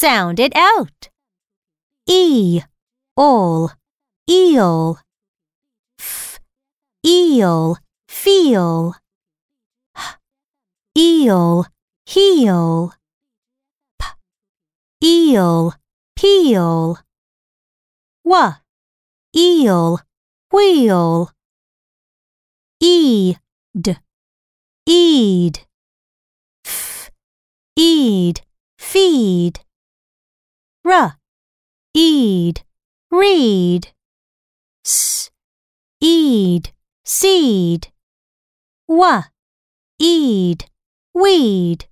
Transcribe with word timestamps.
Sound 0.00 0.40
it 0.40 0.56
out. 0.56 1.10
E, 2.08 2.62
all, 3.18 3.70
eel. 4.26 4.98
F, 5.98 6.40
eel, 7.04 7.76
feel. 8.08 8.94
H, 9.94 10.16
eel, 10.96 11.66
heel. 12.06 12.94
P, 13.98 14.06
eel, 15.04 15.74
peel. 16.16 16.98
W, 18.24 18.54
eel, 19.36 20.00
wheel. 20.50 21.30
E, 22.82 23.34
d, 23.78 23.96
eed. 24.86 25.66
F, 26.64 27.10
eed, 27.76 28.40
feed. 28.78 29.60
R, 30.82 31.18
eed, 31.92 32.64
reed. 33.10 33.92
S, 34.84 35.30
eed, 36.00 36.72
seed. 37.04 37.92
W, 38.88 39.22
eed, 39.98 40.64
weed. 41.12 41.89